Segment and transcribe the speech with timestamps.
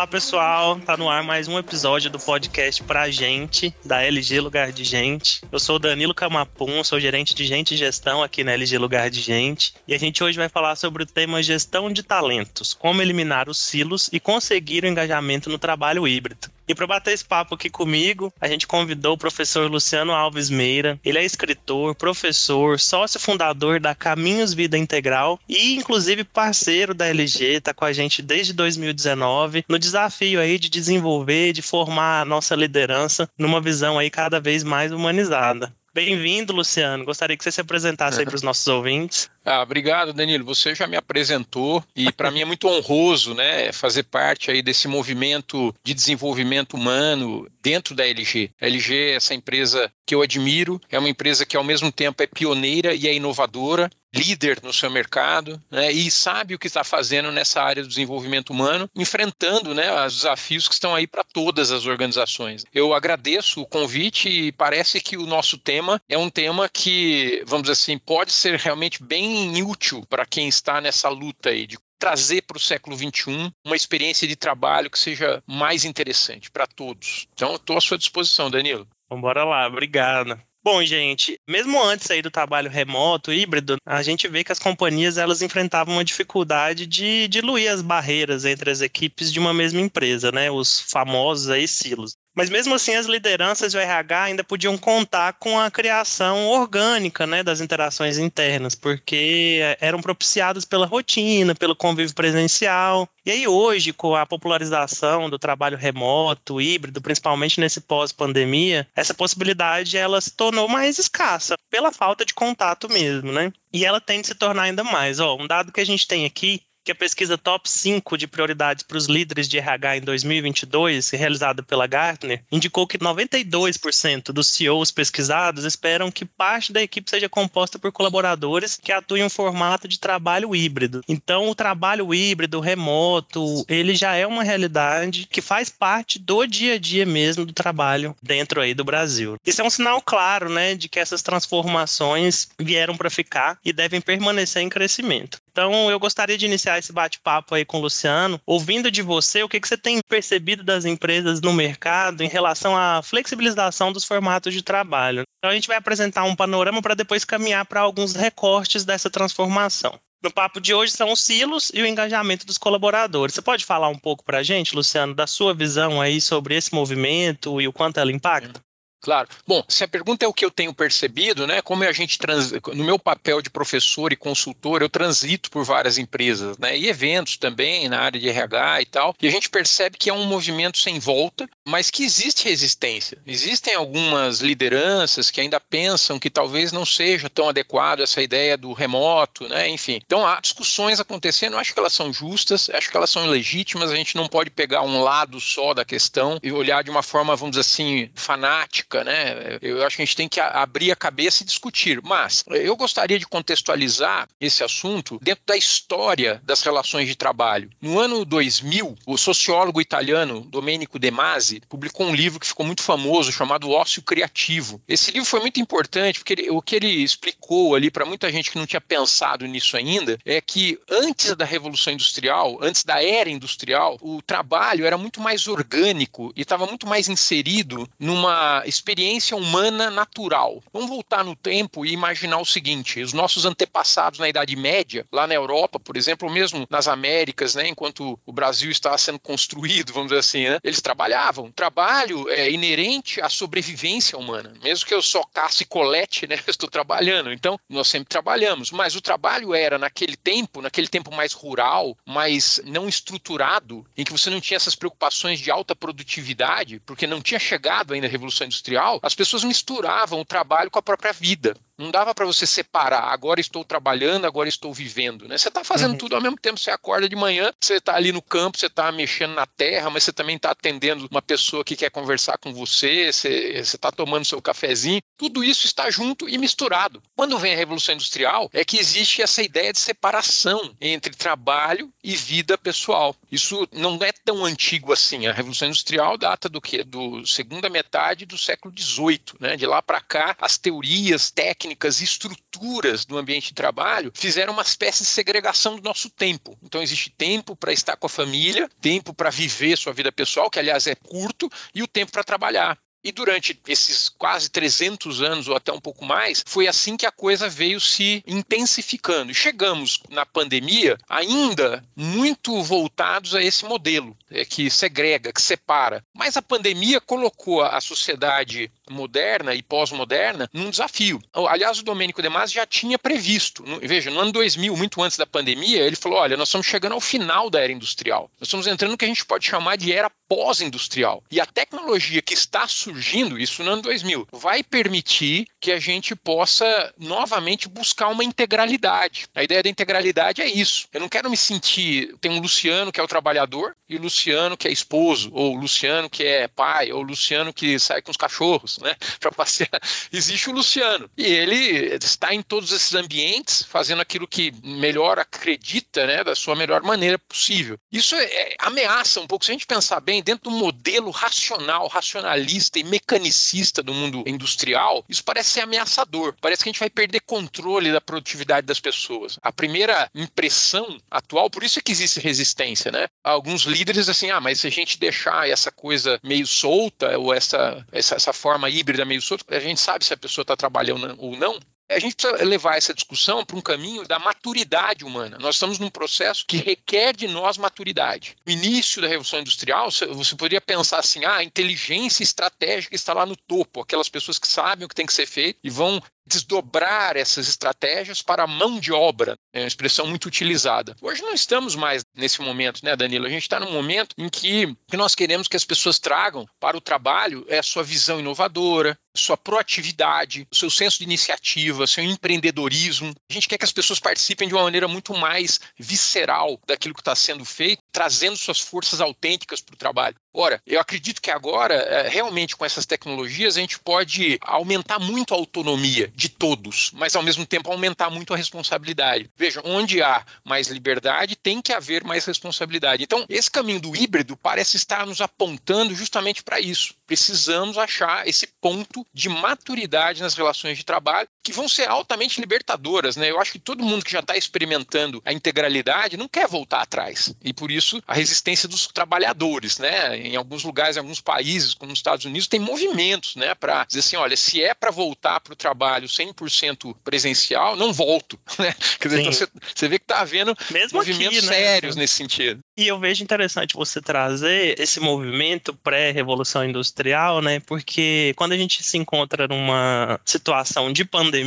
[0.00, 4.72] Olá pessoal, tá no ar mais um episódio do podcast Pra Gente, da LG Lugar
[4.72, 5.42] de Gente.
[5.52, 9.10] Eu sou o Danilo Camapum, sou gerente de gente e gestão aqui na LG Lugar
[9.10, 9.74] de Gente.
[9.86, 13.58] E a gente hoje vai falar sobre o tema gestão de talentos, como eliminar os
[13.58, 16.48] silos e conseguir o engajamento no trabalho híbrido.
[16.70, 21.00] E para bater esse papo aqui comigo, a gente convidou o professor Luciano Alves Meira.
[21.04, 27.56] Ele é escritor, professor, sócio fundador da Caminhos Vida Integral e inclusive parceiro da LG,
[27.56, 32.54] está com a gente desde 2019 no desafio aí de desenvolver, de formar a nossa
[32.54, 35.74] liderança numa visão aí cada vez mais humanizada.
[35.92, 37.04] Bem-vindo, Luciano.
[37.04, 39.28] Gostaria que você se apresentasse aí para os nossos ouvintes.
[39.44, 40.44] Ah, obrigado, Danilo.
[40.44, 44.86] Você já me apresentou e para mim é muito honroso, né, fazer parte aí desse
[44.86, 48.50] movimento de desenvolvimento humano dentro da LG.
[48.60, 52.22] A LG é essa empresa que eu admiro, é uma empresa que ao mesmo tempo
[52.22, 56.82] é pioneira e é inovadora, líder no seu mercado, né, e sabe o que está
[56.82, 61.70] fazendo nessa área do desenvolvimento humano, enfrentando, né, os desafios que estão aí para todas
[61.70, 62.64] as organizações.
[62.74, 67.62] Eu agradeço o convite e parece que o nosso tema é um tema que, vamos
[67.62, 72.42] dizer assim, pode ser realmente bem útil para quem está nessa luta aí de trazer
[72.42, 77.28] para o século XXI uma experiência de trabalho que seja mais interessante para todos.
[77.34, 78.88] Então, estou à sua disposição, Danilo.
[79.08, 80.40] Vamos lá, obrigado.
[80.62, 85.16] Bom, gente, mesmo antes aí do trabalho remoto, híbrido, a gente vê que as companhias
[85.18, 90.30] elas enfrentavam uma dificuldade de diluir as barreiras entre as equipes de uma mesma empresa,
[90.32, 90.50] né?
[90.50, 92.14] Os famosos aí silos.
[92.34, 97.42] Mas mesmo assim, as lideranças do RH ainda podiam contar com a criação orgânica né,
[97.42, 103.08] das interações internas, porque eram propiciadas pela rotina, pelo convívio presencial.
[103.26, 109.96] E aí, hoje, com a popularização do trabalho remoto, híbrido, principalmente nesse pós-pandemia, essa possibilidade
[109.96, 113.52] ela se tornou mais escassa, pela falta de contato mesmo, né?
[113.72, 115.20] E ela tende a se tornar ainda mais.
[115.20, 118.82] Ó, um dado que a gente tem aqui que a pesquisa Top 5 de prioridades
[118.82, 124.90] para os líderes de RH em 2022, realizada pela Gartner, indicou que 92% dos CEOs
[124.90, 129.86] pesquisados esperam que parte da equipe seja composta por colaboradores que atuem em um formato
[129.86, 131.02] de trabalho híbrido.
[131.06, 136.74] Então, o trabalho híbrido, remoto, ele já é uma realidade que faz parte do dia
[136.74, 139.36] a dia mesmo do trabalho dentro aí do Brasil.
[139.44, 144.00] Isso é um sinal claro, né, de que essas transformações vieram para ficar e devem
[144.00, 145.38] permanecer em crescimento.
[145.50, 149.48] Então, eu gostaria de iniciar esse bate-papo aí com o Luciano, ouvindo de você o
[149.48, 154.54] que, que você tem percebido das empresas no mercado em relação à flexibilização dos formatos
[154.54, 155.24] de trabalho.
[155.38, 159.98] Então, a gente vai apresentar um panorama para depois caminhar para alguns recortes dessa transformação.
[160.22, 163.34] No papo de hoje são os silos e o engajamento dos colaboradores.
[163.34, 166.74] Você pode falar um pouco para a gente, Luciano, da sua visão aí sobre esse
[166.74, 168.60] movimento e o quanto ela impacta?
[169.00, 169.28] Claro.
[169.46, 171.62] Bom, se a pergunta é o que eu tenho percebido, né?
[171.62, 172.52] Como a gente trans...
[172.74, 176.76] no meu papel de professor e consultor, eu transito por várias empresas, né?
[176.76, 179.16] E eventos também na área de RH e tal.
[179.20, 183.18] E a gente percebe que é um movimento sem volta, mas que existe resistência.
[183.26, 188.74] Existem algumas lideranças que ainda pensam que talvez não seja tão adequado essa ideia do
[188.74, 189.66] remoto, né?
[189.68, 190.00] Enfim.
[190.04, 193.96] Então há discussões acontecendo, acho que elas são justas, acho que elas são legítimas, a
[193.96, 197.56] gente não pode pegar um lado só da questão e olhar de uma forma, vamos
[197.56, 199.58] dizer assim, fanática né?
[199.62, 202.00] Eu acho que a gente tem que abrir a cabeça e discutir.
[202.02, 207.70] Mas eu gostaria de contextualizar esse assunto dentro da história das relações de trabalho.
[207.80, 212.82] No ano 2000, o sociólogo italiano Domenico De Masi publicou um livro que ficou muito
[212.82, 214.80] famoso chamado Ócio Criativo.
[214.88, 218.50] Esse livro foi muito importante porque ele, o que ele explicou ali para muita gente
[218.50, 223.30] que não tinha pensado nisso ainda é que antes da Revolução Industrial, antes da era
[223.30, 229.90] industrial, o trabalho era muito mais orgânico e estava muito mais inserido numa experiência humana
[229.90, 230.62] natural.
[230.72, 235.26] Vamos voltar no tempo e imaginar o seguinte: os nossos antepassados na Idade Média, lá
[235.26, 240.08] na Europa, por exemplo, mesmo nas Américas, né, enquanto o Brasil estava sendo construído, vamos
[240.08, 241.52] dizer assim, né, eles trabalhavam.
[241.52, 244.54] Trabalho é inerente à sobrevivência humana.
[244.62, 247.32] Mesmo que eu só casse e colete, né, eu estou trabalhando.
[247.32, 248.70] Então, nós sempre trabalhamos.
[248.70, 254.12] Mas o trabalho era, naquele tempo, naquele tempo mais rural, mais não estruturado, em que
[254.12, 258.46] você não tinha essas preocupações de alta produtividade, porque não tinha chegado ainda a Revolução
[258.46, 261.56] Industrial industrial, as pessoas misturavam o trabalho com a própria vida.
[261.80, 265.38] Não dava para você separar, agora estou trabalhando, agora estou vivendo, né?
[265.38, 265.98] Você está fazendo uhum.
[265.98, 268.92] tudo ao mesmo tempo, você acorda de manhã, você está ali no campo, você está
[268.92, 273.10] mexendo na terra, mas você também está atendendo uma pessoa que quer conversar com você,
[273.10, 277.02] você está tomando seu cafezinho, tudo isso está junto e misturado.
[277.16, 282.14] Quando vem a Revolução Industrial, é que existe essa ideia de separação entre trabalho e
[282.14, 283.16] vida pessoal.
[283.30, 285.26] Isso não é tão antigo assim.
[285.26, 286.82] A Revolução Industrial data do que?
[286.84, 289.20] Do segunda metade do século XVIII.
[289.38, 289.56] Né?
[289.56, 291.69] De lá para cá, as teorias, técnicas,
[292.00, 296.58] estruturas do ambiente de trabalho fizeram uma espécie de segregação do nosso tempo.
[296.62, 300.58] Então, existe tempo para estar com a família, tempo para viver sua vida pessoal, que
[300.58, 302.78] aliás é curto, e o tempo para trabalhar.
[303.02, 307.10] E durante esses quase 300 anos, ou até um pouco mais, foi assim que a
[307.10, 309.32] coisa veio se intensificando.
[309.32, 316.04] E chegamos na pandemia ainda muito voltados a esse modelo, é, que segrega, que separa.
[316.14, 321.20] Mas a pandemia colocou a sociedade moderna e pós-moderna num desafio.
[321.32, 323.64] Aliás, o Domênico De Masi já tinha previsto.
[323.82, 327.00] Veja, no ano 2000, muito antes da pandemia, ele falou: olha, nós estamos chegando ao
[327.00, 328.30] final da era industrial.
[328.38, 331.22] Nós estamos entrando no que a gente pode chamar de era pós-industrial.
[331.30, 332.89] E a tecnologia que está surgindo,
[333.38, 339.26] isso no ano 2000, vai permitir que a gente possa novamente buscar uma integralidade.
[339.34, 340.88] A ideia da integralidade é isso.
[340.92, 342.14] Eu não quero me sentir.
[342.20, 346.24] Tem um Luciano que é o trabalhador, e Luciano que é esposo, ou Luciano que
[346.24, 349.80] é pai, ou Luciano que sai com os cachorros, né, para passear.
[350.12, 351.10] Existe o Luciano.
[351.16, 356.56] E ele está em todos esses ambientes, fazendo aquilo que melhor acredita, né, da sua
[356.56, 357.78] melhor maneira possível.
[357.90, 359.44] Isso é, é, ameaça um pouco.
[359.44, 365.04] Se a gente pensar bem, dentro do modelo racional, racionalista e mecanicista do mundo industrial,
[365.08, 366.34] isso parece ser ameaçador.
[366.40, 369.38] Parece que a gente vai perder controle da produtividade das pessoas.
[369.42, 373.06] A primeira impressão atual, por isso é que existe resistência, né?
[373.22, 377.86] Alguns líderes assim, ah, mas se a gente deixar essa coisa meio solta ou essa,
[377.92, 381.36] essa, essa forma híbrida meio solta, a gente sabe se a pessoa está trabalhando ou
[381.36, 381.58] não
[381.90, 385.36] a gente precisa levar essa discussão para um caminho da maturidade humana.
[385.40, 388.36] Nós estamos num processo que requer de nós maturidade.
[388.46, 393.26] No início da Revolução Industrial, você poderia pensar assim: ah, a inteligência estratégica está lá
[393.26, 396.00] no topo, aquelas pessoas que sabem o que tem que ser feito e vão
[396.30, 400.94] desdobrar essas estratégias para a mão de obra, é uma expressão muito utilizada.
[401.02, 403.26] Hoje não estamos mais nesse momento, né, Danilo?
[403.26, 406.80] A gente está num momento em que, nós queremos que as pessoas tragam para o
[406.80, 413.14] trabalho é a sua visão inovadora, sua proatividade, o seu senso de iniciativa, seu empreendedorismo.
[413.28, 417.00] A gente quer que as pessoas participem de uma maneira muito mais visceral daquilo que
[417.00, 420.16] está sendo feito, trazendo suas forças autênticas para o trabalho.
[420.32, 425.34] Ora, eu acredito que agora, é, realmente com essas tecnologias, a gente pode aumentar muito
[425.34, 429.28] a autonomia de todos, mas ao mesmo tempo aumentar muito a responsabilidade.
[429.36, 433.02] Veja, onde há mais liberdade, tem que haver mais responsabilidade.
[433.02, 436.94] Então, esse caminho do híbrido parece estar nos apontando justamente para isso.
[437.06, 443.16] Precisamos achar esse ponto de maturidade nas relações de trabalho que vão ser altamente libertadoras,
[443.16, 443.30] né?
[443.30, 447.34] Eu acho que todo mundo que já está experimentando a integralidade não quer voltar atrás.
[447.42, 450.16] E por isso a resistência dos trabalhadores, né?
[450.18, 454.00] Em alguns lugares, em alguns países, como nos Estados Unidos, tem movimentos, né, para dizer
[454.00, 458.74] assim, olha, se é para voltar para o trabalho 100% presencial, não volto, né?
[458.98, 461.52] Quer dizer, então você, você, vê que está havendo Mesmo movimentos aqui, né?
[461.52, 462.60] sérios nesse sentido.
[462.76, 467.60] E eu vejo interessante você trazer esse movimento pré-revolução industrial, né?
[467.60, 471.39] Porque quando a gente se encontra numa situação de pandemia,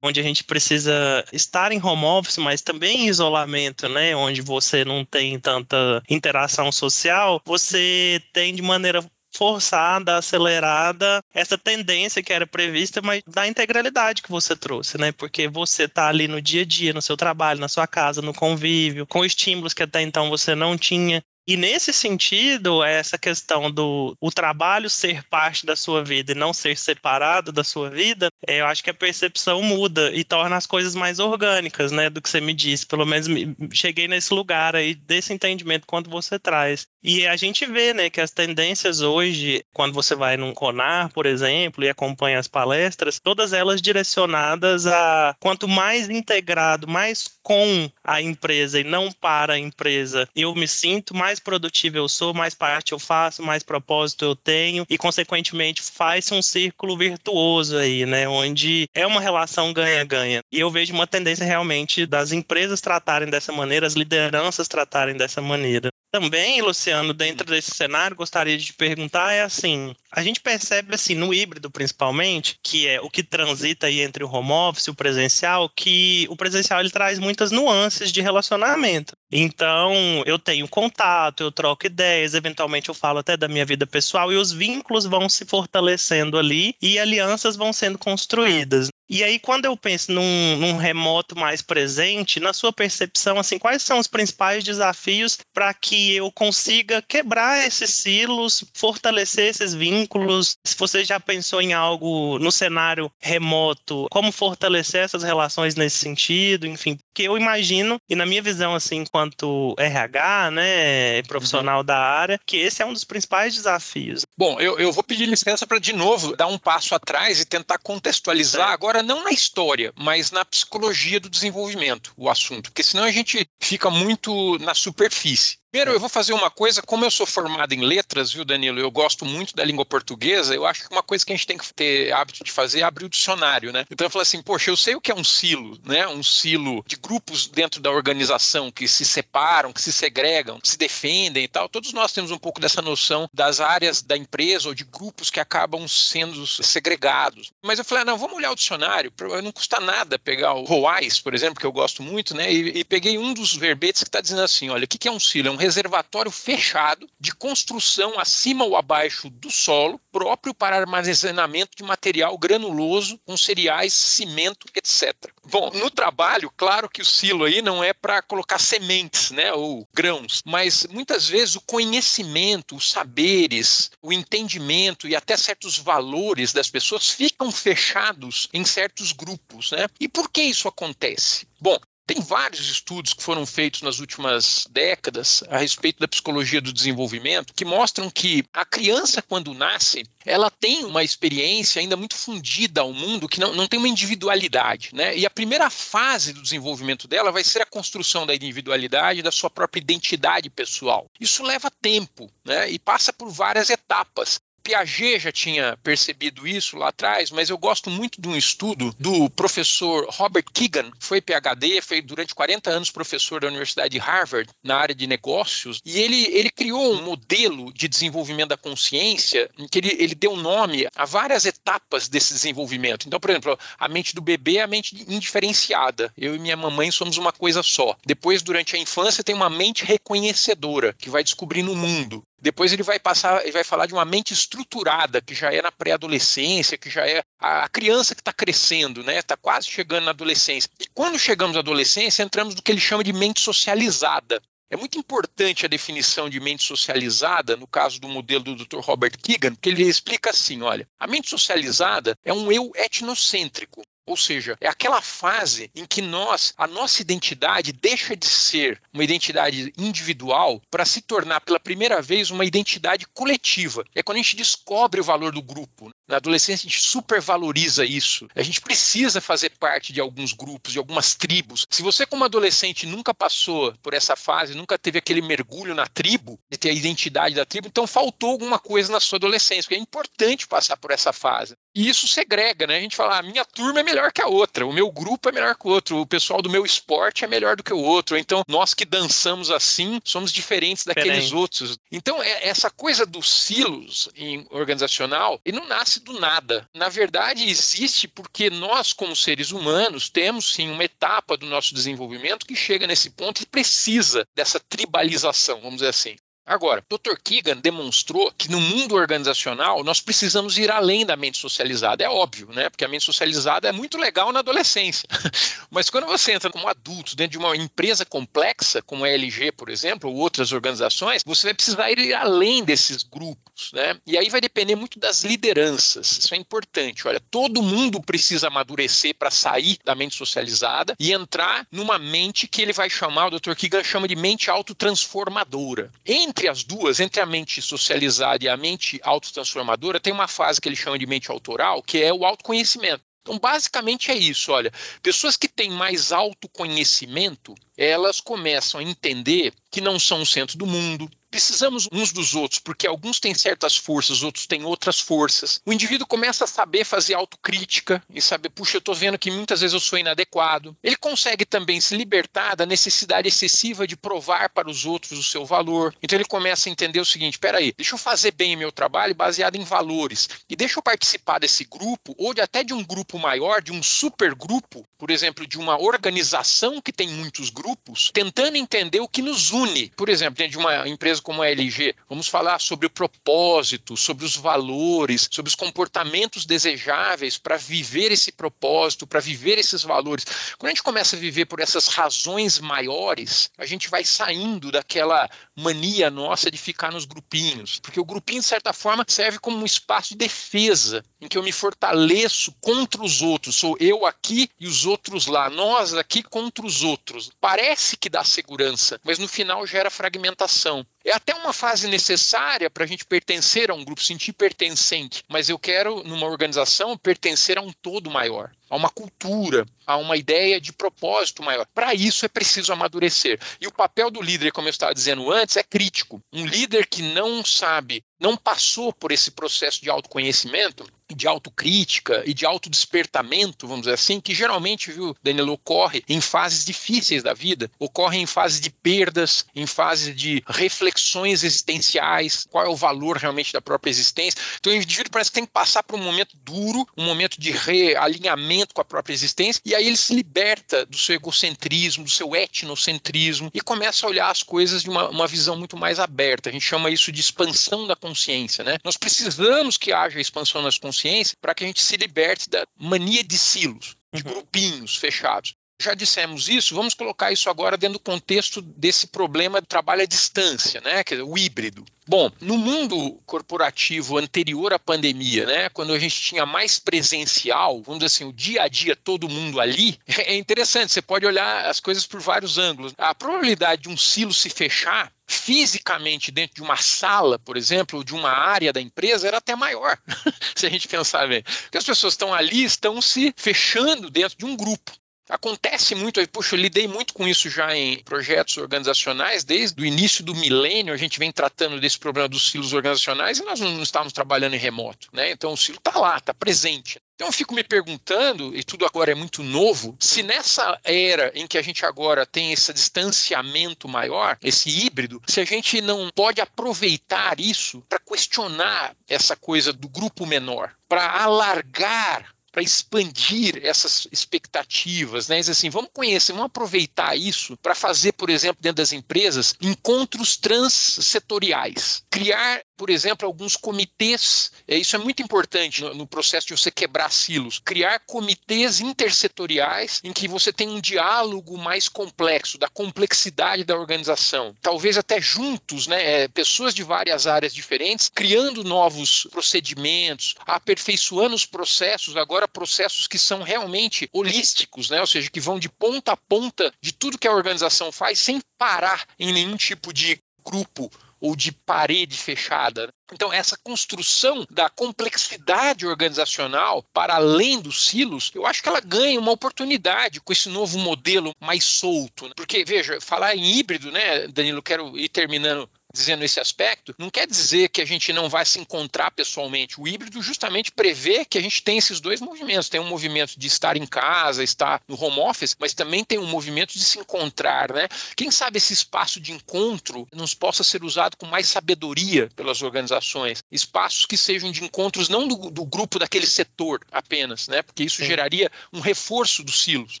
[0.02, 4.14] onde a gente precisa estar em home office, mas também em isolamento, né?
[4.16, 9.04] Onde você não tem tanta interação social, você tem de maneira
[9.34, 15.12] forçada, acelerada, essa tendência que era prevista, mas da integralidade que você trouxe, né?
[15.12, 18.34] Porque você tá ali no dia a dia, no seu trabalho, na sua casa, no
[18.34, 21.22] convívio, com estímulos que até então você não tinha.
[21.48, 26.52] E nesse sentido, essa questão do o trabalho ser parte da sua vida e não
[26.52, 30.66] ser separado da sua vida, é, eu acho que a percepção muda e torna as
[30.66, 32.84] coisas mais orgânicas, né, do que você me disse.
[32.86, 33.28] Pelo menos
[33.72, 36.86] cheguei nesse lugar aí desse entendimento quanto você traz.
[37.02, 41.24] E a gente vê, né, que as tendências hoje, quando você vai num Conar, por
[41.24, 48.20] exemplo, e acompanha as palestras, todas elas direcionadas a quanto mais integrado, mais com a
[48.20, 52.92] empresa e não para a empresa, eu me sinto mais produtivo eu sou, mais parte
[52.92, 58.28] eu faço, mais propósito eu tenho e, consequentemente, faz um círculo virtuoso aí, né?
[58.28, 60.42] Onde é uma relação ganha-ganha.
[60.52, 65.40] E eu vejo uma tendência realmente das empresas tratarem dessa maneira, as lideranças tratarem dessa
[65.40, 65.90] maneira.
[66.10, 71.34] Também, Luciano, dentro desse cenário, gostaria de perguntar é assim, a gente percebe assim no
[71.34, 75.68] híbrido principalmente, que é o que transita aí entre o home office e o presencial,
[75.68, 79.14] que o presencial ele traz muitas nuances de relacionamento.
[79.30, 84.32] Então, eu tenho contato, eu troco ideias, eventualmente eu falo até da minha vida pessoal
[84.32, 88.88] e os vínculos vão se fortalecendo ali e alianças vão sendo construídas.
[89.08, 93.82] E aí, quando eu penso num, num, remoto mais presente, na sua percepção, assim, quais
[93.82, 100.56] são os principais desafios para que eu consiga quebrar esses silos, fortalecer esses vínculos?
[100.64, 106.66] Se você já pensou em algo no cenário remoto, como fortalecer essas relações nesse sentido,
[106.66, 111.84] enfim, porque eu imagino, e na minha visão, assim, enquanto RH, né, profissional uhum.
[111.84, 114.24] da área, que esse é um dos principais desafios.
[114.36, 117.78] Bom, eu, eu vou pedir licença para, de novo, dar um passo atrás e tentar
[117.78, 123.04] contextualizar agora Agora, não na história, mas na psicologia do desenvolvimento, o assunto, porque senão
[123.04, 125.58] a gente fica muito na superfície.
[125.70, 128.80] Primeiro, eu vou fazer uma coisa, como eu sou formado em letras, viu, Danilo?
[128.80, 131.58] Eu gosto muito da língua portuguesa, eu acho que uma coisa que a gente tem
[131.58, 133.84] que ter hábito de fazer é abrir o dicionário, né?
[133.90, 136.08] Então eu falo assim, poxa, eu sei o que é um silo, né?
[136.08, 140.78] Um silo de grupos dentro da organização que se separam, que se segregam, que se
[140.78, 141.68] defendem e tal.
[141.68, 145.38] Todos nós temos um pouco dessa noção das áreas da empresa ou de grupos que
[145.38, 147.50] acabam sendo segregados.
[147.62, 149.12] Mas eu falei, ah, não, vamos olhar o dicionário,
[149.44, 152.50] não custa nada pegar o Roais, por exemplo, que eu gosto muito, né?
[152.50, 155.12] E, e peguei um dos verbetes que está dizendo assim, olha, o que, que é
[155.12, 155.48] um silo?
[155.48, 161.82] É um reservatório fechado de construção acima ou abaixo do solo, próprio para armazenamento de
[161.82, 165.14] material granuloso com cereais, cimento, etc.
[165.44, 169.86] Bom, no trabalho, claro que o silo aí não é para colocar sementes, né, ou
[169.94, 176.70] grãos, mas muitas vezes o conhecimento, os saberes, o entendimento e até certos valores das
[176.70, 179.86] pessoas ficam fechados em certos grupos, né?
[179.98, 181.46] E por que isso acontece?
[181.60, 186.72] Bom, tem vários estudos que foram feitos nas últimas décadas a respeito da psicologia do
[186.72, 192.80] desenvolvimento que mostram que a criança, quando nasce, ela tem uma experiência ainda muito fundida
[192.80, 194.90] ao mundo que não, não tem uma individualidade.
[194.94, 195.18] Né?
[195.18, 199.50] E a primeira fase do desenvolvimento dela vai ser a construção da individualidade, da sua
[199.50, 201.10] própria identidade pessoal.
[201.20, 202.70] Isso leva tempo né?
[202.70, 204.40] e passa por várias etapas.
[204.62, 209.30] Piaget já tinha percebido isso lá atrás, mas eu gosto muito de um estudo do
[209.30, 214.50] professor Robert Keegan, que foi PhD, foi durante 40 anos professor da Universidade de Harvard
[214.62, 219.66] na área de negócios, e ele, ele criou um modelo de desenvolvimento da consciência em
[219.66, 223.06] que ele, ele deu nome a várias etapas desse desenvolvimento.
[223.06, 226.12] Então, por exemplo, a mente do bebê é a mente indiferenciada.
[226.16, 227.96] Eu e minha mamãe somos uma coisa só.
[228.04, 232.22] Depois, durante a infância, tem uma mente reconhecedora, que vai descobrindo o mundo.
[232.40, 235.72] Depois ele vai passar, ele vai falar de uma mente estruturada, que já é na
[235.72, 239.18] pré-adolescência, que já é a criança que está crescendo, né?
[239.18, 240.70] Está quase chegando na adolescência.
[240.78, 244.40] E quando chegamos à adolescência, entramos no que ele chama de mente socializada.
[244.70, 248.80] É muito importante a definição de mente socializada, no caso do modelo do Dr.
[248.80, 253.82] Robert Keegan, porque ele explica assim: olha, a mente socializada é um eu etnocêntrico.
[254.08, 259.04] Ou seja, é aquela fase em que nós, a nossa identidade deixa de ser uma
[259.04, 263.84] identidade individual para se tornar pela primeira vez uma identidade coletiva.
[263.94, 265.90] É quando a gente descobre o valor do grupo.
[266.08, 268.26] Na adolescência a gente supervaloriza isso.
[268.34, 271.66] A gente precisa fazer parte de alguns grupos, de algumas tribos.
[271.68, 276.40] Se você como adolescente nunca passou por essa fase, nunca teve aquele mergulho na tribo,
[276.50, 279.78] de ter a identidade da tribo, então faltou alguma coisa na sua adolescência, porque é
[279.78, 281.54] importante passar por essa fase.
[281.74, 282.76] E isso segrega, né?
[282.76, 285.28] A gente fala, a ah, minha turma é melhor que a outra, o meu grupo
[285.28, 287.78] é melhor que o outro, o pessoal do meu esporte é melhor do que o
[287.78, 288.16] outro.
[288.16, 291.78] Então, nós que dançamos assim, somos diferentes daqueles outros.
[291.92, 296.68] Então, é, essa coisa dos silos em organizacional, ele não nasce do nada.
[296.74, 302.46] Na verdade, existe porque nós, como seres humanos, temos sim uma etapa do nosso desenvolvimento
[302.46, 306.16] que chega nesse ponto e precisa dessa tribalização, vamos dizer assim.
[306.48, 307.16] Agora, Dr.
[307.22, 312.02] Keegan demonstrou que no mundo organizacional nós precisamos ir além da mente socializada.
[312.02, 312.70] É óbvio, né?
[312.70, 315.06] Porque a mente socializada é muito legal na adolescência.
[315.70, 319.68] Mas quando você entra como adulto dentro de uma empresa complexa, como a LG, por
[319.68, 323.98] exemplo, ou outras organizações, você vai precisar ir além desses grupos, né?
[324.06, 326.18] E aí vai depender muito das lideranças.
[326.18, 327.06] Isso é importante.
[327.06, 332.62] Olha, todo mundo precisa amadurecer para sair da mente socializada e entrar numa mente que
[332.62, 333.54] ele vai chamar, o Dr.
[333.54, 335.92] Keegan chama de mente autotransformadora.
[336.06, 340.60] Entre entre as duas, entre a mente socializada e a mente autotransformadora, tem uma fase
[340.60, 343.02] que ele chama de mente autoral, que é o autoconhecimento.
[343.22, 344.52] Então, basicamente é isso.
[344.52, 350.56] Olha, pessoas que têm mais autoconhecimento, elas começam a entender que não são o centro
[350.56, 355.60] do mundo, precisamos uns dos outros, porque alguns têm certas forças, outros têm outras forças.
[355.64, 359.60] O indivíduo começa a saber fazer autocrítica e saber, puxa, eu estou vendo que muitas
[359.60, 360.76] vezes eu sou inadequado.
[360.82, 365.44] Ele consegue também se libertar da necessidade excessiva de provar para os outros o seu
[365.44, 365.94] valor.
[366.02, 369.56] Então ele começa a entender o seguinte: peraí, deixa eu fazer bem meu trabalho baseado
[369.56, 373.62] em valores e deixa eu participar desse grupo ou de, até de um grupo maior,
[373.62, 378.98] de um super grupo, por exemplo, de uma organização que tem muitos grupos, tentando entender
[379.00, 379.90] o que nos une.
[379.96, 384.24] Por exemplo, dentro de uma empresa como a LG, vamos falar sobre o propósito, sobre
[384.24, 390.26] os valores, sobre os comportamentos desejáveis para viver esse propósito, para viver esses valores.
[390.58, 395.30] Quando a gente começa a viver por essas razões maiores, a gente vai saindo daquela
[395.54, 399.64] mania nossa de ficar nos grupinhos, porque o grupinho, de certa forma, serve como um
[399.64, 403.54] espaço de defesa, em que eu me fortaleço contra os outros.
[403.54, 407.30] Sou eu aqui e os outros lá, nós aqui contra os outros.
[407.40, 410.84] Parece que dá segurança, mas no final gera fragmentação.
[411.04, 415.48] É até uma fase necessária para a gente pertencer a um grupo, sentir pertencente, mas
[415.48, 420.60] eu quero, numa organização, pertencer a um todo maior a uma cultura, a uma ideia
[420.60, 421.66] de propósito maior.
[421.74, 423.40] Para isso é preciso amadurecer.
[423.60, 426.22] E o papel do líder, como eu estava dizendo antes, é crítico.
[426.32, 432.34] Um líder que não sabe, não passou por esse processo de autoconhecimento, de autocrítica e
[432.34, 437.70] de autodespertamento, vamos dizer assim, que geralmente, viu, Danilo, ocorre em fases difíceis da vida,
[437.78, 443.52] ocorre em fases de perdas, em fases de reflexões existenciais, qual é o valor realmente
[443.52, 444.38] da própria existência.
[444.58, 447.50] Então o indivíduo parece que tem que passar por um momento duro, um momento de
[447.52, 452.34] realinhamento com a própria existência, e aí ele se liberta do seu egocentrismo, do seu
[452.34, 456.48] etnocentrismo e começa a olhar as coisas de uma, uma visão muito mais aberta.
[456.48, 458.78] A gente chama isso de expansão da consciência, né?
[458.84, 463.22] Nós precisamos que haja expansão das consciências para que a gente se liberte da mania
[463.22, 464.32] de silos, de uhum.
[464.32, 465.54] grupinhos fechados.
[465.80, 470.06] Já dissemos isso, vamos colocar isso agora dentro do contexto desse problema do trabalho à
[470.06, 471.04] distância, né?
[471.04, 471.84] Quer dizer, o híbrido.
[472.04, 477.98] Bom, no mundo corporativo anterior à pandemia, né, quando a gente tinha mais presencial, vamos
[477.98, 481.80] dizer assim, o dia a dia, todo mundo ali, é interessante, você pode olhar as
[481.80, 482.94] coisas por vários ângulos.
[482.96, 488.04] A probabilidade de um silo se fechar fisicamente dentro de uma sala, por exemplo, ou
[488.04, 489.98] de uma área da empresa, era até maior,
[490.56, 491.42] se a gente pensar bem.
[491.42, 494.92] Porque as pessoas estão ali, estão se fechando dentro de um grupo.
[495.28, 500.24] Acontece muito, puxa, eu lidei muito com isso já em projetos organizacionais, desde o início
[500.24, 504.12] do milênio a gente vem tratando desse problema dos silos organizacionais e nós não estávamos
[504.12, 505.30] trabalhando em remoto, né?
[505.30, 507.00] Então o silo está lá, está presente.
[507.14, 511.48] Então eu fico me perguntando, e tudo agora é muito novo, se nessa era em
[511.48, 516.40] que a gente agora tem esse distanciamento maior, esse híbrido, se a gente não pode
[516.40, 525.28] aproveitar isso para questionar essa coisa do grupo menor, para alargar para expandir essas expectativas,
[525.28, 525.38] né?
[525.38, 530.36] Diz assim, vamos conhecer, vamos aproveitar isso para fazer, por exemplo, dentro das empresas, encontros
[530.36, 536.56] transsetoriais, criar por exemplo, alguns comitês, é, isso é muito importante no, no, processo de
[536.56, 542.68] você quebrar silos, criar comitês intersetoriais em que você tem um diálogo mais complexo, da
[542.68, 544.54] complexidade da organização.
[544.62, 551.44] Talvez até juntos, né, é, pessoas de várias áreas diferentes, criando novos procedimentos, aperfeiçoando os
[551.44, 556.16] processos, agora processos que são realmente holísticos, né, ou seja, que vão de ponta a
[556.16, 561.34] ponta de tudo que a organização faz, sem parar em nenhum tipo de grupo ou
[561.34, 562.88] de parede fechada.
[563.12, 569.18] Então, essa construção da complexidade organizacional para além dos silos, eu acho que ela ganha
[569.18, 572.26] uma oportunidade com esse novo modelo mais solto.
[572.28, 572.32] Né?
[572.36, 577.26] Porque, veja, falar em híbrido, né, Danilo, quero ir terminando dizendo esse aspecto, não quer
[577.26, 579.80] dizer que a gente não vai se encontrar pessoalmente.
[579.80, 582.68] O híbrido justamente prevê que a gente tem esses dois movimentos.
[582.68, 586.26] Tem um movimento de estar em casa, estar no home office, mas também tem um
[586.26, 587.88] movimento de se encontrar, né?
[588.16, 593.42] Quem sabe esse espaço de encontro nos possa ser usado com mais sabedoria pelas organizações.
[593.50, 597.62] Espaços que sejam de encontros não do, do grupo daquele setor apenas, né?
[597.62, 598.06] Porque isso sim.
[598.06, 600.00] geraria um reforço dos silos,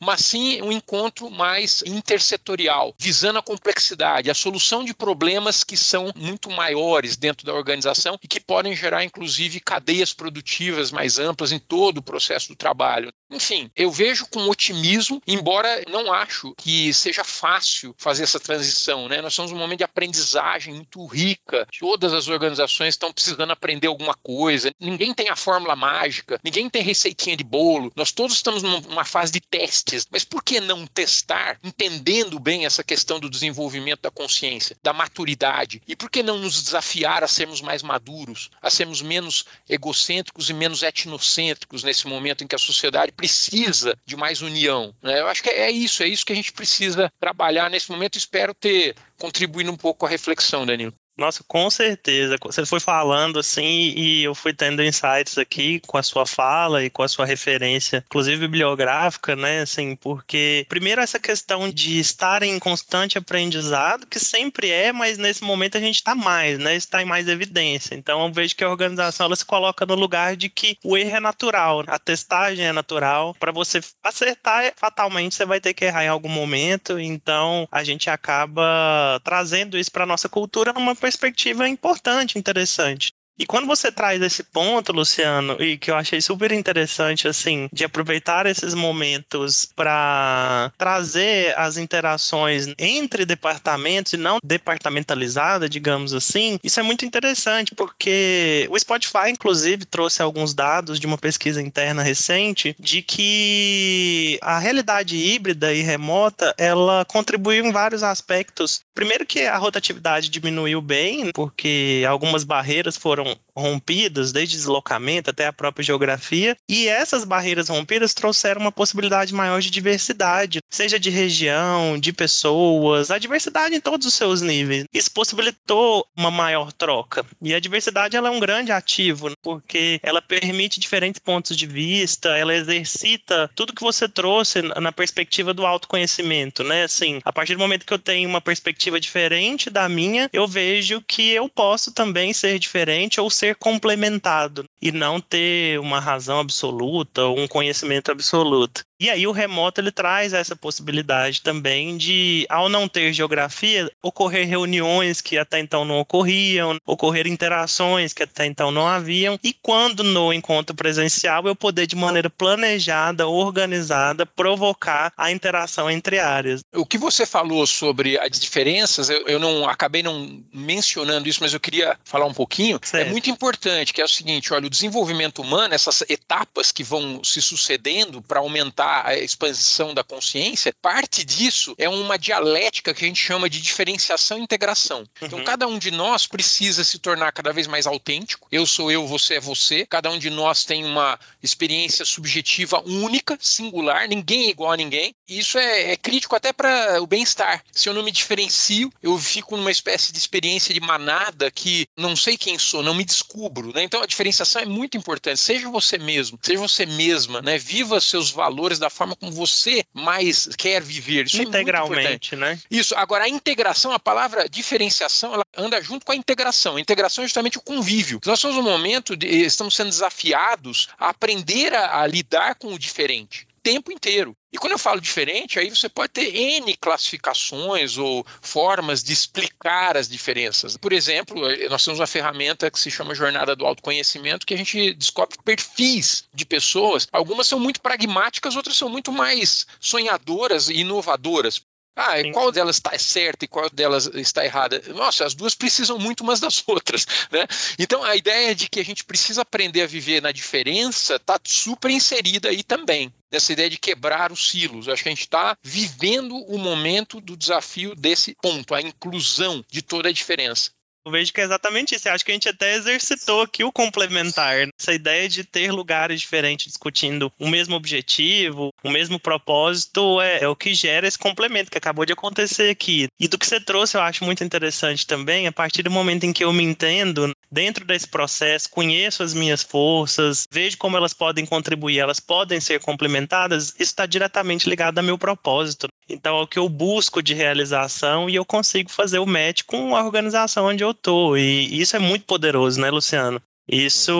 [0.00, 6.12] mas sim um encontro mais intersetorial, visando a complexidade, a solução de problemas que são
[6.16, 11.58] muito maiores dentro da organização e que podem gerar, inclusive, cadeias produtivas mais amplas em
[11.58, 13.12] todo o processo do trabalho.
[13.34, 19.08] Enfim, eu vejo com otimismo, embora não acho que seja fácil fazer essa transição.
[19.08, 19.20] Né?
[19.20, 21.66] Nós estamos num momento de aprendizagem muito rica.
[21.80, 24.72] Todas as organizações estão precisando aprender alguma coisa.
[24.78, 27.92] Ninguém tem a fórmula mágica, ninguém tem receitinha de bolo.
[27.96, 30.06] Nós todos estamos numa fase de testes.
[30.10, 35.82] Mas por que não testar, entendendo bem essa questão do desenvolvimento da consciência, da maturidade?
[35.88, 40.54] E por que não nos desafiar a sermos mais maduros, a sermos menos egocêntricos e
[40.54, 44.94] menos etnocêntricos nesse momento em que a sociedade precisa de mais união?
[45.02, 45.20] Né?
[45.20, 48.18] Eu acho que é isso, é isso que a gente precisa trabalhar nesse momento.
[48.18, 50.92] Espero ter contribuído um pouco com a reflexão, Danilo.
[51.16, 52.36] Nossa, com certeza.
[52.42, 56.90] Você foi falando assim e eu fui tendo insights aqui com a sua fala e
[56.90, 59.60] com a sua referência, inclusive bibliográfica, né?
[59.60, 65.44] Assim, porque primeiro essa questão de estar em constante aprendizado, que sempre é, mas nesse
[65.44, 66.74] momento a gente está mais, né?
[66.74, 67.94] Está em mais evidência.
[67.94, 71.16] Então eu vejo que a organização ela se coloca no lugar de que o erro
[71.16, 73.36] é natural, a testagem é natural.
[73.38, 76.98] Para você acertar, fatalmente você vai ter que errar em algum momento.
[76.98, 83.12] Então a gente acaba trazendo isso para nossa cultura numa perspectiva importante, interessante.
[83.38, 87.84] E quando você traz esse ponto, Luciano, e que eu achei super interessante, assim, de
[87.84, 96.78] aproveitar esses momentos para trazer as interações entre departamentos e não departamentalizada, digamos assim, isso
[96.78, 102.76] é muito interessante, porque o Spotify, inclusive, trouxe alguns dados de uma pesquisa interna recente
[102.78, 108.82] de que a realidade híbrida e remota, ela contribuiu em vários aspectos.
[108.94, 115.46] Primeiro que a rotatividade diminuiu bem, porque algumas barreiras foram foram rompidas, desde deslocamento até
[115.46, 121.10] a própria geografia, e essas barreiras rompidas trouxeram uma possibilidade maior de diversidade, seja de
[121.10, 124.84] região, de pessoas, a diversidade em todos os seus níveis.
[124.92, 127.24] Isso possibilitou uma maior troca.
[127.40, 132.30] E a diversidade ela é um grande ativo, porque ela permite diferentes pontos de vista,
[132.36, 136.84] ela exercita tudo que você trouxe na perspectiva do autoconhecimento, né?
[136.84, 141.02] Assim, a partir do momento que eu tenho uma perspectiva diferente da minha, eu vejo
[141.06, 146.40] que eu posso também ser diferente ou ser ser complementado e não ter uma razão
[146.40, 148.84] absoluta ou um conhecimento absoluto.
[148.98, 154.48] E aí o remoto ele traz essa possibilidade também de, ao não ter geografia, ocorrer
[154.48, 160.04] reuniões que até então não ocorriam, ocorrer interações que até então não haviam, e quando
[160.04, 166.60] no encontro presencial eu poder de maneira planejada, organizada, provocar a interação entre áreas.
[166.74, 171.52] O que você falou sobre as diferenças, eu, eu não acabei não mencionando isso, mas
[171.52, 172.78] eu queria falar um pouquinho.
[172.80, 173.08] É certo.
[173.08, 177.22] É muito importante, que é o seguinte, olha, o desenvolvimento humano, essas etapas que vão
[177.22, 183.08] se sucedendo para aumentar a expansão da consciência, parte disso é uma dialética que a
[183.08, 185.04] gente chama de diferenciação e integração.
[185.20, 185.44] Então, uhum.
[185.44, 188.48] cada um de nós precisa se tornar cada vez mais autêntico.
[188.50, 189.84] Eu sou eu, você é você.
[189.86, 195.14] Cada um de nós tem uma experiência subjetiva única, singular, ninguém é igual a ninguém.
[195.28, 197.64] Isso é, é crítico até para o bem-estar.
[197.72, 202.14] Se eu não me diferencio, eu fico numa espécie de experiência de manada que não
[202.14, 203.72] sei quem sou, não me descubro.
[203.74, 203.82] Né?
[203.82, 205.40] Então, a diferenciação é muito importante.
[205.40, 207.56] Seja você mesmo, seja você mesma, né?
[207.56, 211.26] viva seus valores da forma como você mais quer viver.
[211.26, 212.60] Isso Integralmente, é né?
[212.70, 212.94] Isso.
[212.94, 216.76] Agora, a integração, a palavra diferenciação, ela anda junto com a integração.
[216.76, 218.20] A integração é justamente o convívio.
[218.26, 222.78] Nós estamos no momento de estamos sendo desafiados a aprender a, a lidar com o
[222.78, 224.36] diferente tempo inteiro.
[224.52, 229.96] E quando eu falo diferente, aí você pode ter N classificações ou formas de explicar
[229.96, 230.76] as diferenças.
[230.76, 234.56] Por exemplo, eh, nós temos uma ferramenta que se chama Jornada do Autoconhecimento, que a
[234.56, 237.08] gente descobre perfis de pessoas.
[237.10, 241.60] Algumas são muito pragmáticas, outras são muito mais sonhadoras e inovadoras.
[241.96, 242.32] Ah, Sim.
[242.32, 244.82] qual delas está certa e qual delas está errada?
[244.88, 247.46] Nossa, as duas precisam muito umas das outras, né?
[247.78, 251.90] Então a ideia de que a gente precisa aprender a viver na diferença está super
[251.90, 253.12] inserida aí também.
[253.30, 254.88] Nessa ideia de quebrar os silos.
[254.88, 259.82] Acho que a gente está vivendo o momento do desafio desse ponto, a inclusão de
[259.82, 260.70] toda a diferença.
[261.06, 262.08] Eu vejo que é exatamente isso.
[262.08, 264.68] Eu acho que a gente até exercitou aqui o complementar.
[264.80, 270.48] Essa ideia de ter lugares diferentes discutindo o mesmo objetivo, o mesmo propósito, é, é,
[270.48, 273.08] o que gera esse complemento que acabou de acontecer aqui.
[273.20, 276.32] E do que você trouxe, eu acho muito interessante também, a partir do momento em
[276.32, 281.44] que eu me entendo dentro desse processo, conheço as minhas forças, vejo como elas podem
[281.44, 285.86] contribuir, elas podem ser complementadas, isso está diretamente ligado ao meu propósito.
[286.08, 289.96] Então, é o que eu busco de realização e eu consigo fazer o match com
[289.96, 291.36] a organização onde eu tô.
[291.36, 293.40] E isso é muito poderoso, né, Luciano?
[293.66, 294.12] Isso,